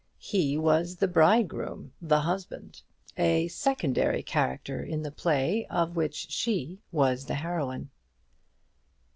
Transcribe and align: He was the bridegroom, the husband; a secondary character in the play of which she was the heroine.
He 0.17 0.57
was 0.57 0.95
the 0.95 1.07
bridegroom, 1.07 1.91
the 2.01 2.21
husband; 2.21 2.81
a 3.17 3.47
secondary 3.49 4.23
character 4.23 4.81
in 4.81 5.03
the 5.03 5.11
play 5.11 5.67
of 5.67 5.95
which 5.95 6.31
she 6.31 6.79
was 6.91 7.25
the 7.27 7.35
heroine. 7.35 7.91